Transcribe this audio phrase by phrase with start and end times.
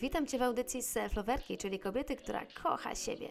[0.00, 3.28] Witam Cię w audycji Self-Loverki, czyli kobiety, która kocha siebie.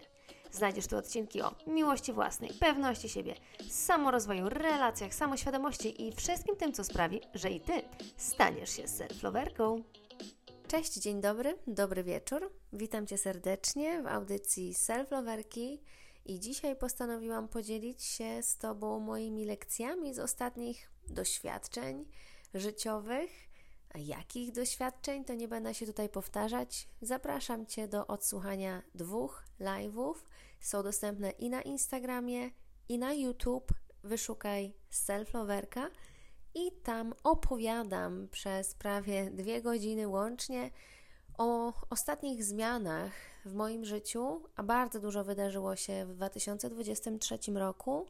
[0.52, 3.36] Znajdziesz tu odcinki o miłości własnej, pewności siebie,
[3.70, 7.82] samorozwoju, relacjach, samoświadomości i wszystkim tym, co sprawi, że i Ty
[8.18, 9.84] staniesz się self-loverką.
[10.68, 12.52] Cześć, dzień dobry, dobry wieczór.
[12.74, 15.78] Witam Cię serdecznie w audycji Self-Loverki
[16.26, 22.06] i dzisiaj postanowiłam podzielić się z Tobą moimi lekcjami z ostatnich doświadczeń
[22.54, 23.32] życiowych–
[23.96, 26.88] a jakich doświadczeń, to nie będę się tutaj powtarzać.
[27.02, 30.16] Zapraszam Cię do odsłuchania dwóch live'ów.
[30.60, 32.50] Są dostępne i na Instagramie,
[32.90, 33.72] i na YouTube.
[34.04, 35.90] Wyszukaj Selfloverka
[36.56, 40.72] i tam opowiadam przez prawie dwie godziny łącznie
[41.38, 43.12] o ostatnich zmianach
[43.46, 48.06] w moim życiu, a bardzo dużo wydarzyło się w 2023 roku.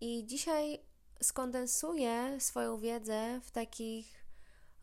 [0.00, 0.78] I dzisiaj
[1.22, 4.17] skondensuję swoją wiedzę w takich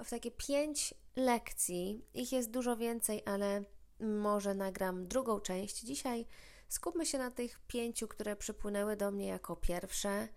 [0.04, 2.06] w takie pięć lekcji.
[2.14, 3.64] Ich jest dużo więcej, ale
[4.00, 5.82] może nagram drugą część.
[5.82, 6.26] Dzisiaj
[6.68, 10.28] skupmy się na tych pięciu, które przypłynęły do mnie jako pierwsze.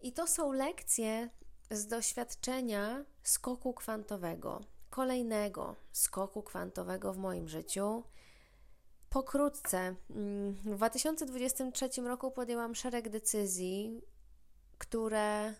[0.00, 1.30] I to są lekcje
[1.70, 8.04] z doświadczenia skoku kwantowego, kolejnego skoku kwantowego w moim życiu.
[9.10, 14.02] Pokrótce, mm, w 2023 roku podjęłam szereg decyzji,
[14.78, 15.54] które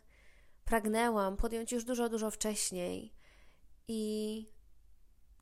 [0.67, 3.12] pragnęłam podjąć już dużo, dużo wcześniej.
[3.89, 4.47] I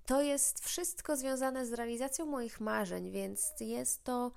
[0.07, 4.33] to jest wszystko związane z realizacją moich marzeń, więc jest to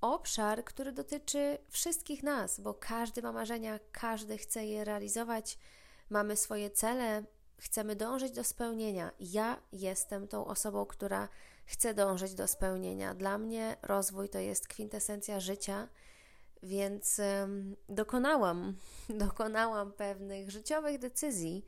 [0.00, 5.58] obszar, który dotyczy wszystkich nas, bo każdy ma marzenia, każdy chce je realizować,
[6.10, 7.24] mamy swoje cele,
[7.58, 9.12] chcemy dążyć do spełnienia.
[9.20, 11.28] Ja jestem tą osobą, która
[11.64, 13.14] chce dążyć do spełnienia.
[13.14, 15.88] Dla mnie rozwój to jest kwintesencja życia
[16.62, 17.20] więc
[17.88, 18.76] dokonałam,
[19.26, 21.64] dokonałam pewnych życiowych decyzji.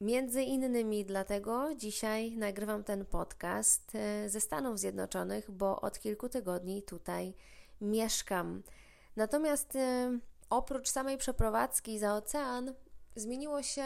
[0.00, 6.82] Między innymi dlatego dzisiaj nagrywam ten podcast e, ze Stanów Zjednoczonych, bo od kilku tygodni
[6.82, 7.34] tutaj
[7.80, 8.62] mieszkam.
[9.16, 9.78] Natomiast
[10.50, 12.74] oprócz samej przeprowadzki za ocean,
[13.16, 13.84] zmieniło się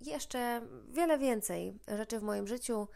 [0.00, 2.88] jeszcze wiele więcej rzeczy w moim życiu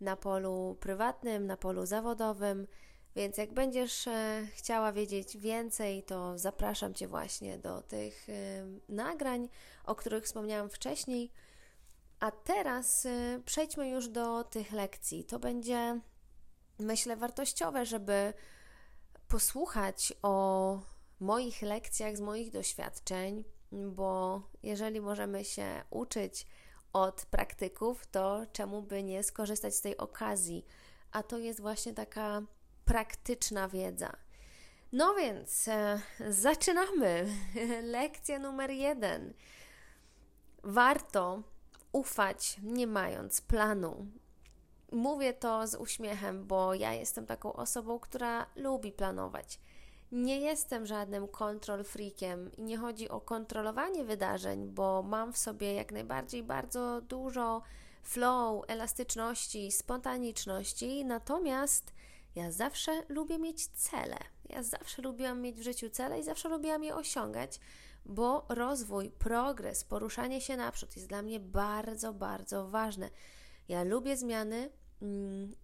[0.00, 2.66] na polu prywatnym, na polu zawodowym.
[3.18, 8.32] Więc jak będziesz e, chciała wiedzieć więcej, to zapraszam Cię właśnie do tych e,
[8.88, 9.48] nagrań,
[9.84, 11.32] o których wspomniałam wcześniej.
[12.20, 15.24] A teraz e, przejdźmy już do tych lekcji.
[15.24, 16.00] To będzie,
[16.78, 18.32] myślę, wartościowe, żeby
[19.28, 20.80] posłuchać o
[21.20, 26.46] moich lekcjach z moich doświadczeń, bo jeżeli możemy się uczyć
[26.92, 30.64] od praktyków, to czemu by nie skorzystać z tej okazji?
[31.12, 32.42] A to jest właśnie taka
[32.88, 34.12] praktyczna wiedza.
[34.92, 37.26] No więc e, zaczynamy.
[37.82, 39.34] Lekcja numer jeden.
[40.62, 41.42] Warto
[41.92, 44.06] ufać, nie mając planu.
[44.92, 49.60] Mówię to z uśmiechem, bo ja jestem taką osobą, która lubi planować.
[50.12, 55.74] Nie jestem żadnym kontrol freakiem i nie chodzi o kontrolowanie wydarzeń, bo mam w sobie
[55.74, 57.62] jak najbardziej bardzo dużo
[58.02, 61.92] flow, elastyczności, spontaniczności, natomiast
[62.34, 64.18] ja zawsze lubię mieć cele.
[64.48, 67.60] Ja zawsze lubiłam mieć w życiu cele i zawsze lubiłam je osiągać,
[68.04, 73.10] bo rozwój, progres, poruszanie się naprzód jest dla mnie bardzo, bardzo ważne.
[73.68, 74.70] Ja lubię zmiany,
[75.02, 75.54] mm,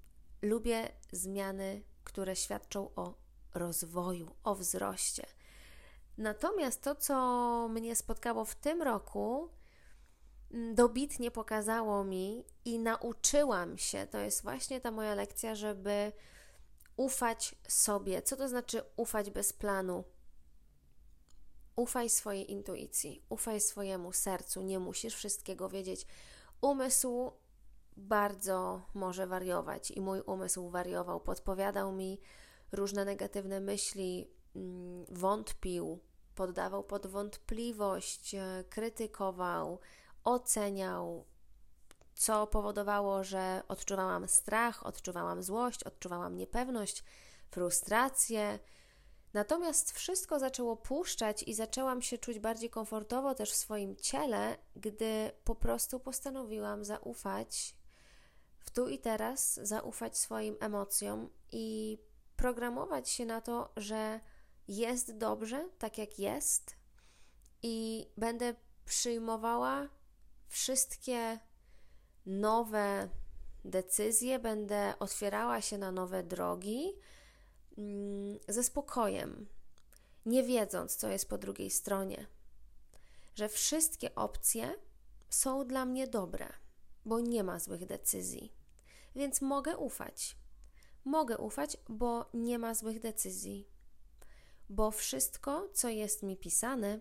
[0.42, 3.14] lubię zmiany, które świadczą o
[3.54, 5.26] rozwoju, o wzroście.
[6.18, 9.48] Natomiast to, co mnie spotkało w tym roku,
[10.52, 16.12] mm, dobitnie pokazało mi i nauczyłam się, to jest właśnie ta moja lekcja, żeby
[16.96, 18.22] ufać sobie.
[18.22, 20.04] Co to znaczy ufać bez planu?
[21.76, 26.06] Ufaj swojej intuicji, ufaj swojemu sercu, nie musisz wszystkiego wiedzieć.
[26.60, 27.32] Umysł
[27.96, 32.20] bardzo może wariować i mój umysł wariował, podpowiadał mi
[32.72, 35.98] różne negatywne myśli, mm, wątpił,
[36.34, 39.78] poddawał pod wątpliwość, e, krytykował,
[40.24, 41.24] oceniał,
[42.14, 47.04] co powodowało, że odczuwałam strach, odczuwałam złość, odczuwałam niepewność,
[47.50, 48.58] frustrację.
[49.32, 55.30] Natomiast wszystko zaczęło puszczać i zaczęłam się czuć bardziej komfortowo też w swoim ciele, gdy
[55.44, 57.76] po prostu postanowiłam zaufać
[58.58, 61.98] w tu i teraz, zaufać swoim emocjom i
[62.36, 64.20] programować się na to, że
[64.68, 66.76] jest dobrze, tak jak jest,
[67.62, 68.54] i będę
[68.84, 69.88] przyjmowała
[70.48, 71.38] wszystkie
[72.26, 73.08] nowe
[73.64, 76.92] decyzje, będę otwierała się na nowe drogi
[77.78, 79.46] mm, ze spokojem,
[80.26, 82.26] nie wiedząc, co jest po drugiej stronie.
[83.34, 84.74] Że wszystkie opcje
[85.30, 86.52] są dla mnie dobre,
[87.04, 88.52] bo nie ma złych decyzji.
[89.14, 90.36] więc mogę ufać.
[91.04, 93.68] Mogę ufać, bo nie ma złych decyzji.
[94.68, 97.00] Bo wszystko, co jest mi pisane,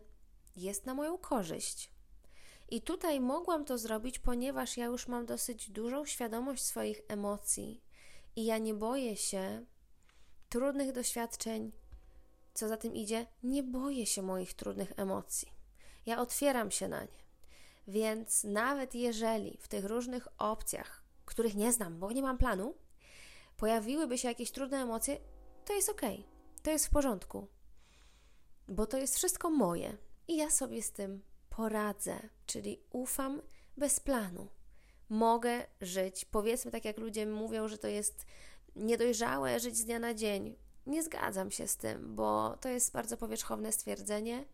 [0.55, 1.92] jest na moją korzyść.
[2.73, 7.81] I tutaj mogłam to zrobić, ponieważ ja już mam dosyć dużą świadomość swoich emocji
[8.35, 9.65] i ja nie boję się
[10.49, 11.71] trudnych doświadczeń.
[12.53, 15.51] Co za tym idzie, nie boję się moich trudnych emocji.
[16.05, 17.23] Ja otwieram się na nie.
[17.87, 22.75] Więc nawet jeżeli w tych różnych opcjach, których nie znam, bo nie mam planu,
[23.57, 25.17] pojawiłyby się jakieś trudne emocje,
[25.65, 26.01] to jest ok,
[26.63, 27.47] to jest w porządku,
[28.67, 29.97] bo to jest wszystko moje
[30.27, 33.41] i ja sobie z tym poradzę, czyli ufam
[33.77, 34.47] bez planu.
[35.09, 38.25] Mogę żyć, powiedzmy tak jak ludzie mówią, że to jest
[38.75, 40.55] niedojrzałe żyć z dnia na dzień.
[40.85, 44.45] Nie zgadzam się z tym, bo to jest bardzo powierzchowne stwierdzenie.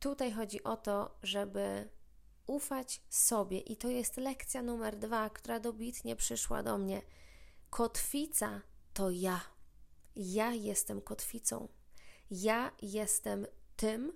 [0.00, 1.88] Tutaj chodzi o to, żeby
[2.46, 7.02] ufać sobie, i to jest lekcja numer dwa, która dobitnie przyszła do mnie.
[7.70, 8.60] Kotwica
[8.94, 9.40] to ja.
[10.16, 11.68] Ja jestem kotwicą.
[12.30, 14.12] Ja jestem tym,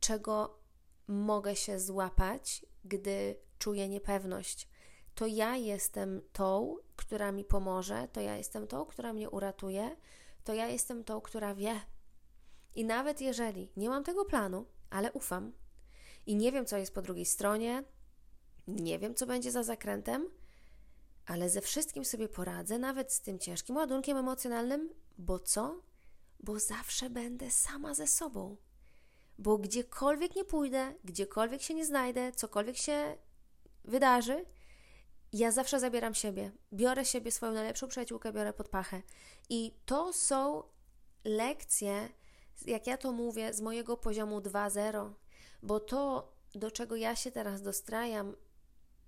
[0.00, 0.63] czego
[1.06, 4.68] mogę się złapać, gdy czuję niepewność.
[5.14, 9.96] To ja jestem tą, która mi pomoże, to ja jestem tą, która mnie uratuje,
[10.44, 11.80] to ja jestem tą, która wie.
[12.74, 15.52] I nawet jeżeli nie mam tego planu, ale ufam
[16.26, 17.84] i nie wiem, co jest po drugiej stronie,
[18.68, 20.30] nie wiem, co będzie za zakrętem,
[21.26, 25.82] ale ze wszystkim sobie poradzę, nawet z tym ciężkim ładunkiem emocjonalnym, bo co?
[26.40, 28.56] Bo zawsze będę sama ze sobą.
[29.38, 33.16] Bo gdziekolwiek nie pójdę, gdziekolwiek się nie znajdę, cokolwiek się
[33.84, 34.44] wydarzy,
[35.34, 36.52] ja zawsze zabieram siebie.
[36.72, 39.02] Biorę siebie, swoją najlepszą przyjaciółkę, biorę pod pachę.
[39.48, 40.62] I to są
[41.24, 42.08] lekcje,
[42.66, 45.12] jak ja to mówię, z mojego poziomu 2.0,
[45.62, 48.36] bo to, do czego ja się teraz dostrajam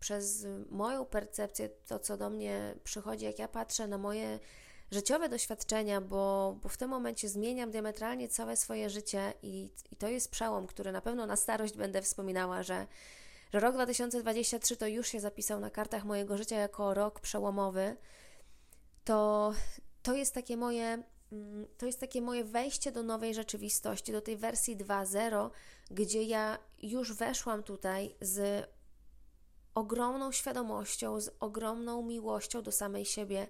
[0.00, 4.38] przez moją percepcję, to co do mnie przychodzi, jak ja patrzę na moje
[4.91, 10.09] życiowe doświadczenia, bo, bo w tym momencie zmieniam diametralnie całe swoje życie i, i to
[10.09, 12.87] jest przełom, który na pewno na starość będę wspominała, że,
[13.53, 17.97] że rok 2023 to już się zapisał na kartach mojego życia jako rok przełomowy.
[19.05, 19.53] To,
[20.03, 24.37] to jest takie moje mm, to jest takie moje wejście do nowej rzeczywistości, do tej
[24.37, 25.50] wersji 2.0,
[25.91, 28.67] gdzie ja już weszłam tutaj z
[29.75, 33.47] ogromną świadomością, z ogromną miłością do samej siebie,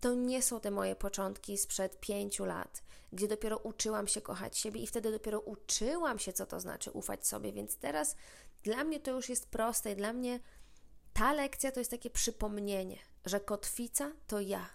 [0.00, 2.82] to nie są te moje początki sprzed pięciu lat,
[3.12, 7.26] gdzie dopiero uczyłam się kochać siebie i wtedy dopiero uczyłam się, co to znaczy ufać
[7.26, 7.52] sobie.
[7.52, 8.16] Więc teraz
[8.62, 10.40] dla mnie to już jest proste i dla mnie
[11.12, 14.68] ta lekcja to jest takie przypomnienie, że kotwica to ja.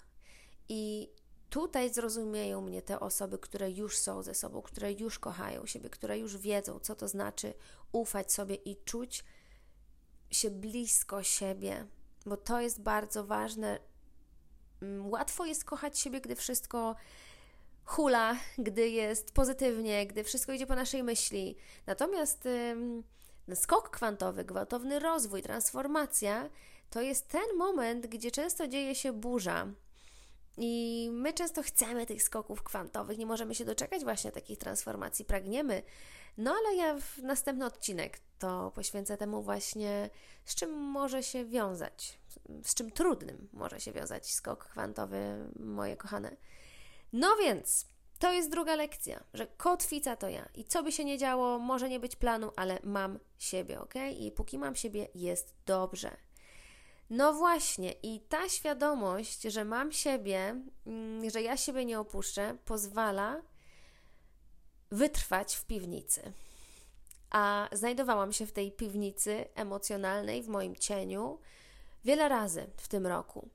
[0.70, 1.10] I
[1.50, 6.20] tutaj zrozumieją mnie te osoby, które już są ze sobą, które już kochają siebie, które
[6.20, 7.54] już wiedzą, co to znaczy
[7.92, 9.24] ufać sobie i czuć
[10.32, 11.88] się blisko siebie,
[12.26, 13.80] bo to jest bardzo ważne,
[15.00, 16.96] łatwo jest kochać siebie, gdy wszystko
[17.86, 21.56] hula, gdy jest pozytywnie, gdy wszystko idzie po naszej myśli.
[21.86, 23.04] Natomiast ym,
[23.56, 26.50] skok kwantowy, gwałtowny rozwój, transformacja
[26.90, 29.68] to jest ten moment, gdzie często dzieje się burza.
[30.58, 35.84] I my często chcemy tych skoków kwantowych, nie możemy się doczekać właśnie takich transformacji, pragniemy.
[36.38, 40.10] No ale ja w następny odcinek to poświęcę temu właśnie,
[40.46, 42.20] z czym może się wiązać,
[42.64, 46.36] z czym trudnym może się wiązać skok kwantowy, moje kochane.
[47.14, 47.86] No więc,
[48.20, 50.50] to jest druga lekcja, że kotwica to ja.
[50.56, 53.94] I co by się nie działo, może nie być planu, ale mam siebie, ok?
[54.20, 56.18] I póki mam siebie, jest dobrze.
[57.10, 63.42] No właśnie, i ta świadomość, że mam siebie, mm, że ja siebie nie opuszczę, pozwala
[64.92, 66.34] wytrwać w piwnicy.
[67.30, 71.40] A znajdowałam się w tej piwnicy emocjonalnej, w moim cieniu,
[72.04, 73.50] wiele razy w tym roku.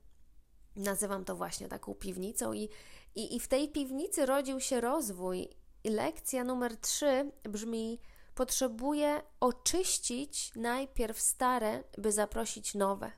[0.75, 2.69] Nazywam to właśnie taką piwnicą, i,
[3.15, 5.49] i, i w tej piwnicy rodził się rozwój.
[5.83, 7.99] I lekcja numer trzy brzmi:
[8.35, 13.11] Potrzebuję oczyścić najpierw stare, by zaprosić nowe.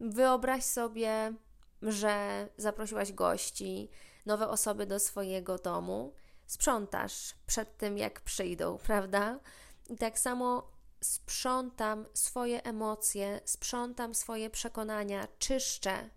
[0.00, 1.34] Wyobraź sobie,
[1.82, 3.90] że zaprosiłaś gości,
[4.26, 6.14] nowe osoby do swojego domu,
[6.46, 9.40] sprzątasz przed tym, jak przyjdą, prawda?
[9.88, 16.10] I tak samo sprzątam swoje emocje, sprzątam swoje przekonania, czyszczę,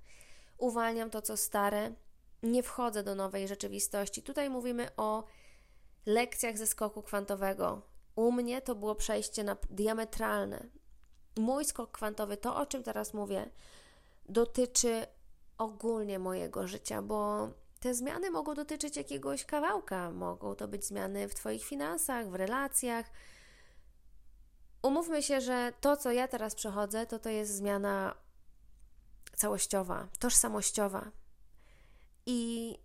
[0.57, 1.93] uwalniam to, co stare,
[2.43, 4.24] nie wchodzę do nowej rzeczywistości.
[4.24, 5.24] Tutaj mówimy o
[6.05, 7.81] lekcjach ze skoku kwantowego.
[8.15, 10.69] U mnie to było przejście na diametralne.
[11.39, 13.50] Mój skok kwantowy, to o czym teraz mówię,
[14.29, 15.05] dotyczy
[15.58, 21.36] ogólnie mojego życia, bo te zmiany mogą dotyczyć jakiegoś kawałka, mogą to być zmiany w
[21.36, 23.12] Twoich finansach, w relacjach,
[24.81, 28.15] Umówmy się, że to, co ja teraz przechodzę, to to jest zmiana
[29.36, 31.12] całościowa, tożsamościowa.
[32.25, 32.75] I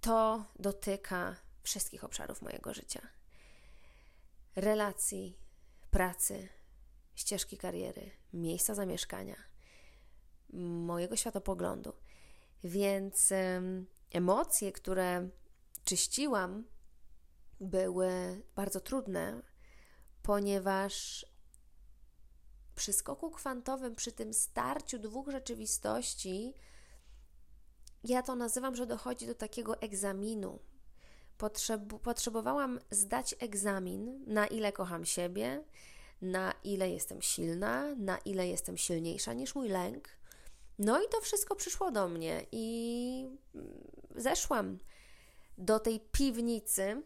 [0.00, 3.00] to dotyka wszystkich obszarów mojego życia:
[4.56, 5.38] relacji,
[5.90, 6.48] pracy,
[7.14, 9.36] ścieżki kariery, miejsca zamieszkania,
[10.86, 11.92] mojego światopoglądu.
[12.64, 13.32] Więc
[14.10, 15.28] emocje, które
[15.84, 16.64] czyściłam,
[17.60, 19.42] były bardzo trudne,
[20.22, 21.26] ponieważ
[22.74, 26.54] przy skoku kwantowym, przy tym starciu dwóch rzeczywistości,
[28.04, 30.58] ja to nazywam, że dochodzi do takiego egzaminu.
[31.38, 35.64] Potrzeb potrzebowałam zdać egzamin, na ile kocham siebie,
[36.22, 40.08] na ile jestem silna, na ile jestem silniejsza niż mój lęk.
[40.78, 43.28] No i to wszystko przyszło do mnie i
[44.16, 44.78] zeszłam
[45.58, 47.02] do tej piwnicy,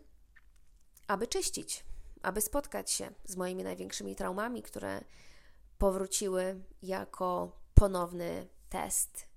[1.06, 1.84] aby czyścić,
[2.22, 5.04] aby spotkać się z moimi największymi traumami, które
[5.78, 9.28] powróciły jako ponowny test.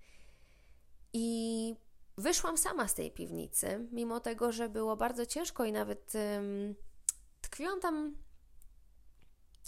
[1.13, 1.75] I
[2.17, 6.75] wyszłam sama z tej piwnicy, mimo tego, że było bardzo ciężko i nawet um,
[7.41, 8.15] tkwiłam tam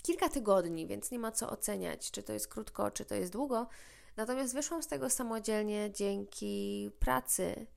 [0.01, 3.67] kilka tygodni, więc nie ma co oceniać, czy to jest krótko, czy to jest długo.
[4.15, 7.67] Natomiast wyszłam z tego samodzielnie dzięki pracy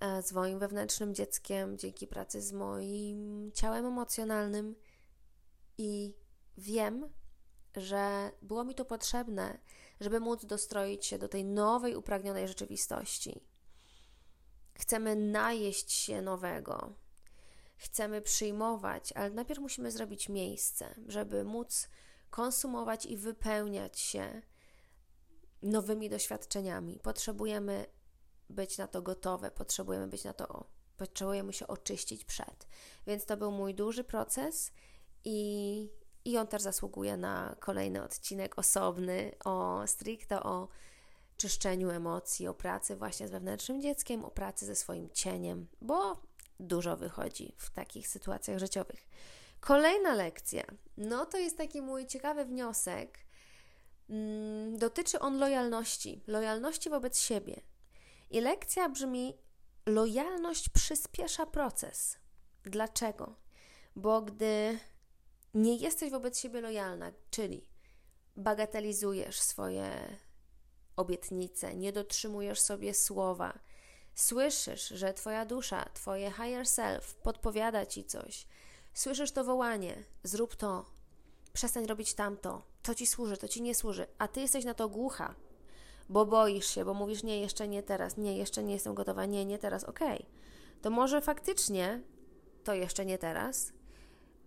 [0.00, 4.76] e, z moim wewnętrznym dzieckiem, dzięki pracy z moim ciałem emocjonalnym
[5.78, 6.14] i
[6.58, 7.08] wiem,
[7.76, 9.58] że było mi to potrzebne,
[10.00, 13.40] żeby móc dostroić się do tej nowej, upragnionej rzeczywistości.
[14.74, 16.92] Chcemy najeść się nowego,
[17.76, 21.88] chcemy przyjmować, ale najpierw musimy zrobić miejsce, żeby móc
[22.30, 24.42] konsumować i wypełniać się
[25.62, 27.00] nowymi doświadczeniami.
[27.02, 27.86] Potrzebujemy
[28.50, 32.66] być na to gotowe, potrzebujemy być na to, potrzebujemy się oczyścić przed.
[33.06, 34.72] Więc to był mój duży proces
[35.24, 35.90] i,
[36.24, 40.68] i on też zasługuje na kolejny odcinek osobny o stricte o
[41.36, 46.22] czyszczeniu emocji, o pracy właśnie z wewnętrznym dzieckiem, o pracy ze swoim cieniem, bo
[46.60, 49.08] dużo wychodzi w takich sytuacjach życiowych.
[49.60, 50.64] Kolejna lekcja,
[50.96, 53.18] no to jest taki mój ciekawy wniosek.
[54.10, 57.60] Mm, dotyczy on lojalności, lojalności wobec siebie.
[58.30, 59.38] I lekcja brzmi:
[59.86, 62.18] lojalność przyspiesza proces.
[62.64, 63.36] Dlaczego?
[63.96, 64.78] Bo gdy
[65.54, 67.68] nie jesteś wobec siebie lojalna, czyli
[68.36, 70.16] bagatelizujesz swoje
[70.96, 73.58] obietnice, nie dotrzymujesz sobie słowa,
[74.16, 78.46] słyszysz, że Twoja dusza, Twoje higher self podpowiada Ci coś,
[78.94, 80.84] słyszysz to wołanie: zrób to,
[81.52, 84.88] przestań robić tamto, to Ci służy, to Ci nie służy, a Ty jesteś na to
[84.88, 85.34] głucha,
[86.08, 89.44] bo boisz się, bo mówisz: Nie, jeszcze nie teraz, nie, jeszcze nie jestem gotowa, nie,
[89.44, 90.18] nie teraz, okej.
[90.18, 90.26] Okay.
[90.82, 92.00] To może faktycznie
[92.64, 93.72] to jeszcze nie teraz,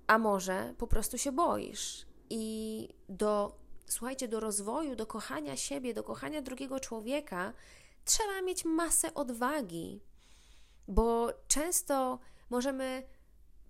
[0.07, 2.05] a może po prostu się boisz.
[2.29, 3.55] I do,
[3.87, 7.53] słuchajcie, do rozwoju, do kochania siebie, do kochania drugiego człowieka
[8.09, 10.03] trzeba mieć masę odwagi,
[10.87, 13.03] bo często możemy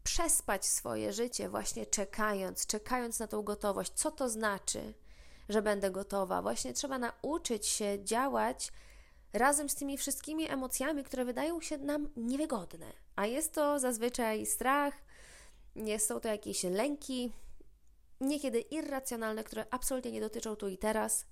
[0.04, 3.92] przespać swoje życie właśnie czekając, czekając na tą gotowość.
[3.96, 4.94] Co to znaczy,
[5.50, 6.42] że będę gotowa?
[6.42, 8.72] Właśnie trzeba nauczyć się działać
[9.34, 12.94] razem z tymi wszystkimi emocjami, które wydają się nam niewygodne.
[13.16, 14.94] A jest to zazwyczaj strach,
[15.76, 17.34] nie są to jakieś lęki,
[18.22, 21.26] niekiedy irracjonalne, które absolutnie nie dotyczą tu i teraz.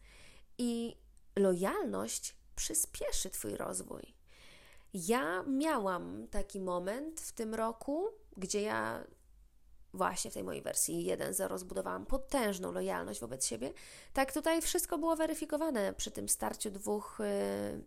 [0.57, 0.97] I
[1.35, 4.13] lojalność przyspieszy Twój rozwój.
[4.93, 9.03] Ja miałam taki moment w tym roku, gdzie ja
[9.93, 13.73] właśnie w tej mojej wersji 1.0 zbudowałam potężną lojalność wobec siebie.
[14.13, 17.83] Tak, tutaj wszystko było weryfikowane przy tym starciu dwóch yy,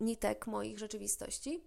[0.00, 1.64] nitek moich rzeczywistości.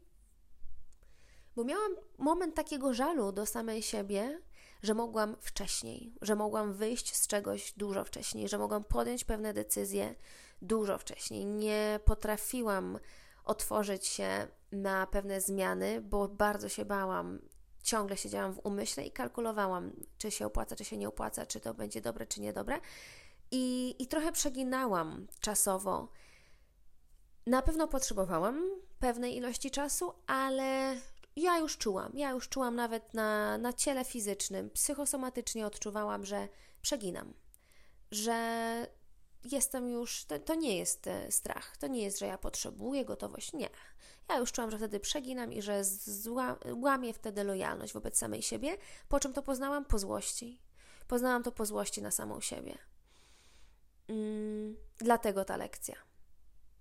[1.56, 4.42] Bo miałam moment takiego żalu do samej siebie,
[4.84, 10.16] że mogłam wcześniej, że mogłam wyjść z czegoś dużo wcześniej, że mogłam podjąć pewne decyzje
[10.64, 11.46] dużo wcześniej.
[11.46, 13.00] Nie potrafiłam
[13.46, 17.40] otworzyć się na pewne zmiany, bo bardzo się bałam.
[17.84, 21.74] Ciągle siedziałam w umyśle i kalkulowałam, czy się opłaca, czy się nie opłaca, czy to
[21.74, 22.80] będzie dobre, czy niedobre.
[23.52, 26.08] I, i trochę przeginałam czasowo.
[27.48, 30.96] Na pewno potrzebowałam pewnej ilości czasu, ale
[31.36, 36.48] ja już czułam, ja już czułam nawet na, na ciele fizycznym, psychosomatycznie odczuwałam, że
[36.82, 37.34] przeginam,
[38.12, 38.88] że
[39.46, 43.54] jestem już, to, to, nie jest e, strach, to nie jest, że ja potrzebuję gotowość,
[43.54, 43.70] nie.
[44.30, 48.78] Ja już czułam, że wtedy przeginam i że zła, łamię wtedy lojalność wobec samej siebie,
[49.10, 50.62] po czym to poznałam po złości.
[51.08, 52.78] Poznałam to po złości na samą siebie.
[54.08, 55.96] Mm, dlatego ta lekcja.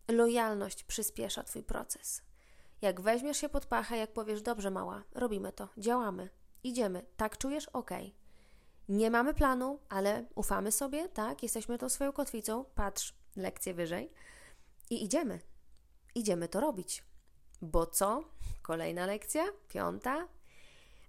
[0.08, 2.22] Lojalność przyspiesza Twój proces.
[2.82, 6.28] Jak weźmiesz się pod pachę, jak powiesz, dobrze mała, robimy to, działamy,
[6.62, 8.06] idziemy, tak czujesz, okej.
[8.06, 8.21] Okay.
[8.88, 14.10] Nie mamy planu, ale ufamy sobie, tak, jesteśmy tą swoją kotwicą, patrz, lekcję wyżej.
[14.90, 15.40] I idziemy.
[16.14, 17.04] Idziemy to robić.
[17.62, 18.24] Bo co?
[18.62, 20.28] Kolejna lekcja, piąta.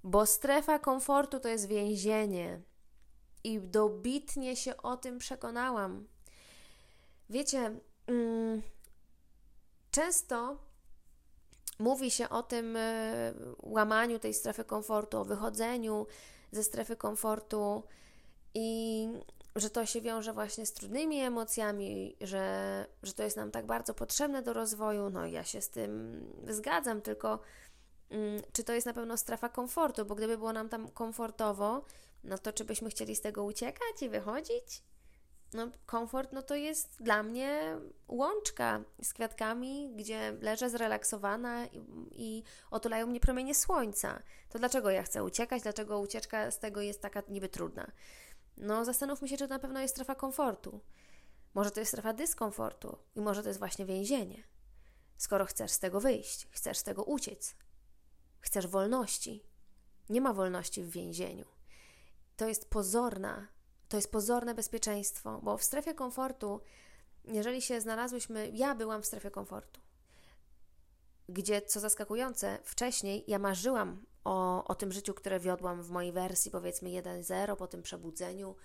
[0.04, 2.62] Bo strefa komfortu to jest więzienie.
[3.44, 6.08] I dobitnie się o tym przekonałam.
[7.30, 8.62] Wiecie, mm,
[9.92, 10.58] często
[11.80, 16.08] mówi się o tym y, łamaniu tej strefy komfortu, o wychodzeniu
[16.54, 17.84] ze strefy komfortu
[18.54, 19.08] i
[19.56, 23.94] że to się wiąże właśnie z trudnymi emocjami, że, że to jest nam tak bardzo
[23.94, 25.10] potrzebne do rozwoju.
[25.10, 27.40] No, ja się z tym zgadzam, tylko
[28.10, 30.06] mm, czy to jest na pewno strefa komfortu?
[30.06, 31.86] Bo gdyby było nam tam komfortowo,
[32.24, 34.84] no to czy byśmy chcieli z tego uciekać i wychodzić?
[35.54, 41.82] No, komfort no to jest dla mnie łączka z kwiatkami, gdzie leżę zrelaksowana i,
[42.12, 44.24] i otulają mnie promienie słońca.
[44.50, 45.64] To dlaczego ja chcę uciekać?
[45.64, 47.92] Dlaczego ucieczka z tego jest taka niby trudna?
[48.58, 50.82] No, zastanówmy się, czy to na pewno jest strefa komfortu.
[51.54, 54.44] Może to jest strefa dyskomfortu i może to jest właśnie więzienie.
[55.18, 57.56] Skoro chcesz z tego wyjść, chcesz z tego uciec,
[58.40, 59.44] chcesz wolności.
[60.10, 61.46] Nie ma wolności w więzieniu.
[62.38, 63.48] To jest pozorna,
[63.94, 66.62] to jest pozorne bezpieczeństwo, bo w strefie komfortu,
[67.26, 69.82] jeżeli się znalazłyśmy, ja byłam w strefie komfortu,
[71.30, 76.52] gdzie, co zaskakujące, wcześniej ja marzyłam o, o tym życiu, które wiodłam w mojej wersji,
[76.52, 78.56] powiedzmy 1.0, po tym przebudzeniu,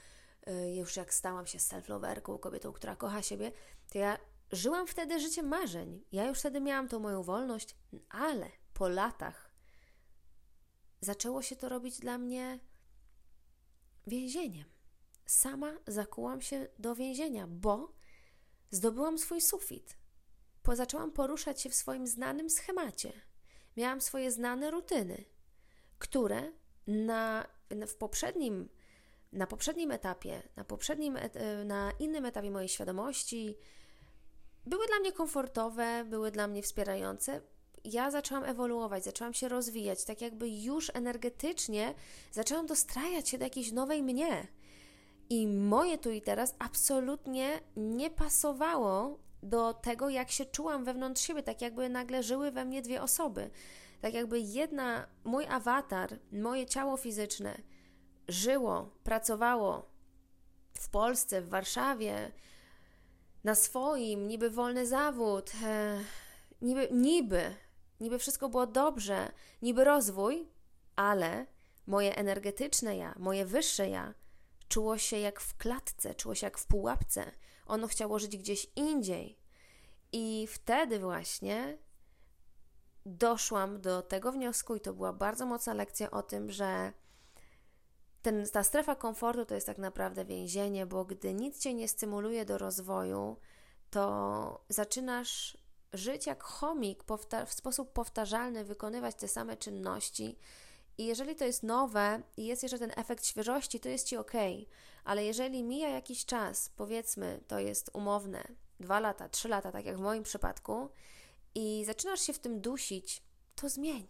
[0.47, 3.53] yy, już jak stałam się self-loverką, kobietą, która kocha siebie,
[3.93, 4.19] to ja
[4.53, 6.05] żyłam wtedy życiem marzeń.
[6.13, 7.77] Ja już wtedy miałam tą moją wolność,
[8.09, 9.51] ale po latach
[11.01, 12.59] zaczęło się to robić dla mnie
[14.07, 14.78] więzieniem.
[15.29, 17.93] Sama zakułam się do więzienia, bo
[18.71, 19.97] zdobyłam swój sufit.
[20.73, 23.13] Zaczęłam poruszać się w swoim znanym schemacie.
[23.77, 25.25] Miałam swoje znane rutyny
[25.99, 26.53] które
[26.87, 28.69] na, w poprzednim,
[29.33, 33.57] na poprzednim etapie, na, poprzednim, e, na innym etapie mojej świadomości
[34.67, 37.41] były dla mnie komfortowe, były dla mnie wspierające.
[37.85, 41.95] Ja zaczęłam ewoluować, zaczęłam się rozwijać, tak jakby już energetycznie
[42.33, 44.47] zaczęłam dostrajać się do jakiejś nowej mnie.
[45.31, 51.43] I moje tu i teraz absolutnie nie pasowało do tego, jak się czułam wewnątrz siebie,
[51.43, 53.51] tak jakby nagle żyły we mnie dwie osoby.
[54.01, 57.63] Tak jakby jedna, mój awatar, moje ciało fizyczne
[58.29, 59.89] żyło, pracowało
[60.75, 62.33] w Polsce, w Warszawie,
[63.45, 65.99] na swoim, niby wolny zawód, e,
[66.63, 67.55] niby, niby,
[68.01, 70.49] niby wszystko było dobrze, niby rozwój,
[70.97, 71.47] ale
[71.87, 74.15] moje energetyczne ja, moje wyższe ja
[74.69, 77.33] czuło się jak w klatce, czuło się jak w pułapce.
[77.67, 79.39] Ono chciało żyć gdzieś indziej.
[80.13, 81.79] I wtedy właśnie
[83.07, 86.93] doszłam do tego wniosku, i to była bardzo mocna lekcja o tym, że
[88.23, 92.45] ten, ta strefa komfortu to jest tak naprawdę więzienie, bo gdy nic cię nie stymuluje
[92.45, 93.37] do rozwoju,
[93.91, 95.59] to zaczynasz
[95.93, 97.05] żyć jak chomik,
[97.47, 100.39] w sposób powtarzalny, wykonywać te same czynności.
[100.99, 104.33] I jeżeli to jest nowe i jest jeszcze ten efekt świeżości, to jest ci ok,
[105.05, 108.45] ale jeżeli mija jakiś czas, powiedzmy, to jest umowne,
[108.81, 110.89] dwa lata, trzy lata, tak jak w moim przypadku,
[111.55, 113.23] i zaczynasz się w tym dusić,
[113.55, 114.09] to zmień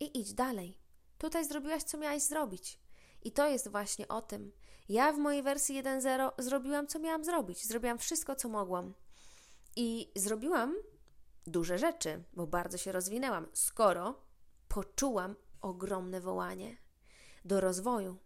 [0.00, 0.78] i idź dalej.
[1.18, 2.78] Tutaj zrobiłaś, co miałaś zrobić.
[3.22, 4.52] I to jest właśnie o tym.
[4.88, 7.66] Ja w mojej wersji 1.0 zrobiłam, co miałam zrobić.
[7.66, 8.94] Zrobiłam wszystko, co mogłam.
[9.76, 10.74] I zrobiłam
[11.46, 14.20] duże rzeczy, bo bardzo się rozwinęłam, skoro
[14.68, 16.76] poczułam ogromne wołanie
[17.44, 18.16] do rozwoju.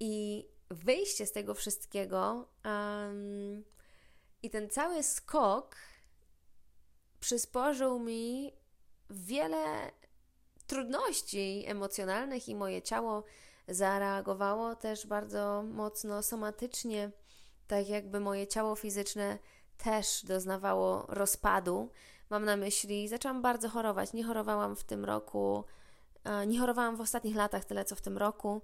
[0.00, 3.64] I wyjście z tego wszystkiego um,
[4.42, 5.76] i ten cały skok
[7.20, 8.52] przysporzył mi
[9.10, 9.92] wiele
[10.66, 13.24] trudności emocjonalnych i moje ciało
[13.68, 17.10] zareagowało też bardzo mocno somatycznie,
[17.66, 19.38] tak jakby moje ciało fizyczne
[19.76, 21.90] też doznawało rozpadu.
[22.30, 24.12] Mam na myśli, zaczęłam bardzo chorować.
[24.12, 25.64] Nie chorowałam w tym roku,
[26.46, 28.62] nie chorowałam w ostatnich latach tyle co w tym roku,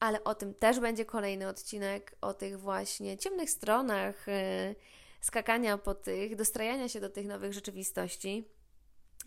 [0.00, 4.74] ale o tym też będzie kolejny odcinek, o tych właśnie ciemnych stronach y,
[5.20, 8.48] skakania po tych, dostrajania się do tych nowych rzeczywistości.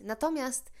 [0.00, 0.72] Natomiast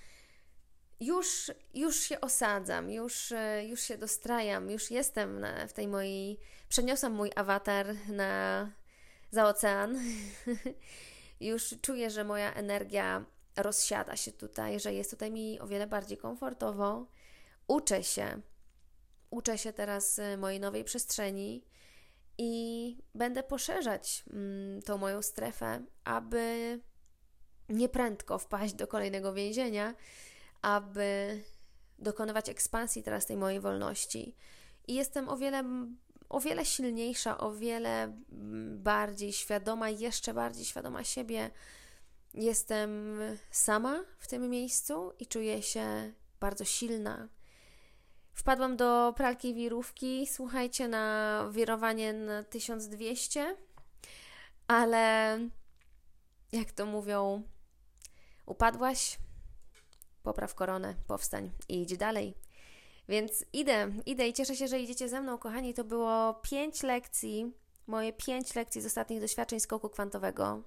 [1.00, 6.40] już, już się osadzam, już, e, już się dostrajam, już jestem na, w tej mojej.
[6.68, 8.70] Przeniosłam mój awatar na,
[9.30, 9.98] za ocean.
[11.40, 13.24] już czuję, że moja energia
[13.56, 17.06] rozsiada się tutaj, że jest tutaj mi o wiele bardziej komfortowo.
[17.66, 18.40] Uczę się.
[19.30, 21.64] Uczę się teraz e, mojej nowej przestrzeni
[22.38, 26.80] i będę poszerzać mm, tą moją strefę, aby
[27.68, 29.94] nieprędko wpaść do kolejnego więzienia,
[30.62, 31.40] aby
[31.98, 34.36] dokonywać ekspansji teraz tej mojej wolności.
[34.88, 35.64] I jestem o wiele
[36.28, 38.12] o wiele silniejsza, o wiele
[38.76, 41.50] bardziej świadoma, jeszcze bardziej świadoma siebie.
[42.36, 43.20] Jestem
[43.50, 47.28] sama w tym miejscu i czuję się bardzo silna.
[48.32, 53.56] Wpadłam do pralki wirówki, słuchajcie, na wirowanie na 1200,
[54.66, 55.38] ale
[56.52, 57.42] jak to mówią,
[58.46, 59.18] upadłaś,
[60.22, 62.34] popraw koronę, powstań i idź dalej.
[63.08, 65.74] Więc idę, idę i cieszę się, że idziecie ze mną, kochani.
[65.74, 67.52] To było pięć lekcji,
[67.86, 70.62] moje pięć lekcji z ostatnich doświadczeń skoku kwantowego.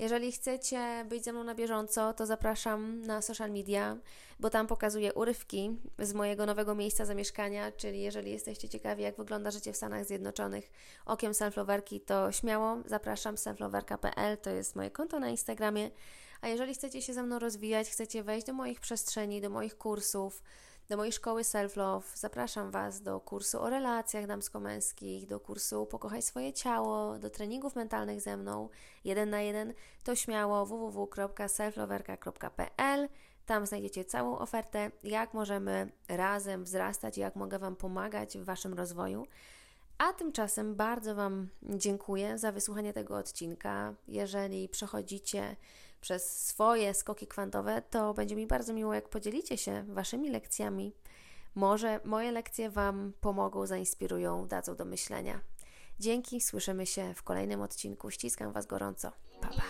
[0.00, 3.96] Jeżeli chcecie być ze mną na bieżąco, to zapraszam na social media,
[4.38, 9.50] bo tam pokazuję urywki z mojego nowego miejsca zamieszkania, czyli jeżeli jesteście ciekawi, jak wygląda
[9.50, 10.70] życie w Stanach Zjednoczonych
[11.06, 15.90] okiem selflowerki, to śmiało zapraszam selflowerka.pl, to jest moje konto na Instagramie.
[16.40, 20.42] A jeżeli chcecie się ze mną rozwijać, chcecie wejść do moich przestrzeni, do moich kursów,
[20.90, 22.02] do mojej szkoły Self-Love.
[22.14, 28.20] Zapraszam Was do kursu o relacjach damsko-męskich, do kursu Pokochaj swoje ciało, do treningów mentalnych
[28.20, 28.68] ze mną,
[29.04, 29.74] jeden na jeden.
[30.04, 33.08] To śmiało www.selfloverka.pl.
[33.46, 39.26] Tam znajdziecie całą ofertę, jak możemy razem wzrastać, jak mogę Wam pomagać w Waszym rozwoju.
[39.98, 43.94] A tymczasem bardzo Wam dziękuję za wysłuchanie tego odcinka.
[44.08, 45.56] Jeżeli przechodzicie
[46.00, 50.94] przez swoje skoki kwantowe, to będzie mi bardzo miło, jak podzielicie się Waszymi lekcjami.
[51.54, 55.40] Może moje lekcje Wam pomogą, zainspirują, dadzą do myślenia.
[55.98, 58.10] Dzięki, słyszymy się w kolejnym odcinku.
[58.10, 59.12] Ściskam Was gorąco.
[59.40, 59.62] Pa, pa.